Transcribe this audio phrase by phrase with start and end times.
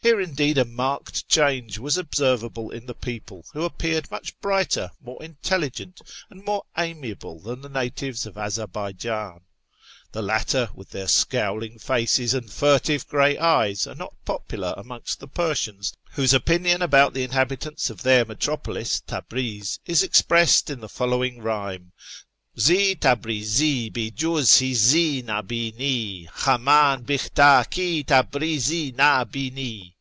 [0.00, 5.20] Here, indeed, a marked change was observable in the people, who appeared much brighter, more
[5.20, 9.40] intelligent, and more amiable than the natives of Azarbaijan.
[10.12, 15.26] The latter, with their scowling faces and furtive gray eyes, are not popular amongst the
[15.26, 21.42] Persians, whose opinion about the inhabitants of their metropolis, Tabriz, is expressed in the following
[21.42, 21.90] rhyme:—"
[22.68, 29.94] Zi Tabrtzl hi juz Mzi na hint: Hamdn bihtar hi Tabrki na bini.''